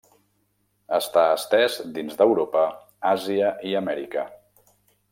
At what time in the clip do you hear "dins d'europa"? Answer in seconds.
1.99-2.65